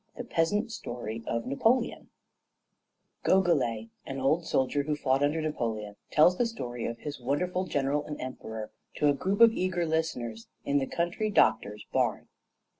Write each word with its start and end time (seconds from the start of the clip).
]XX 0.17 0.17
THE 0.17 0.23
PEASANT 0.23 0.71
STORY 0.71 1.23
OF 1.27 1.45
NAPOLEON 1.45 2.09
[Goguelet, 3.23 3.89
an 4.07 4.19
old 4.19 4.47
soldier 4.47 4.81
who 4.81 4.95
fought 4.95 5.21
under 5.21 5.39
Napoleon, 5.43 5.95
tells 6.09 6.39
the 6.39 6.47
story 6.47 6.87
of 6.87 6.97
his 6.97 7.19
wonderful 7.19 7.65
General 7.65 8.03
and 8.07 8.19
Emperor 8.19 8.71
to 8.95 9.09
a 9.09 9.13
group 9.13 9.41
of 9.41 9.51
eager 9.53 9.85
listeners 9.85 10.47
in 10.65 10.79
the 10.79 10.87
country 10.87 11.29
doctor's 11.29 11.85
barn. 11.93 12.29